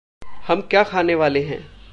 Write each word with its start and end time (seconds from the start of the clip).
हम 0.47 0.61
क्या 0.61 0.83
खाने 0.83 1.15
वाले 1.15 1.43
हैं? 1.43 1.81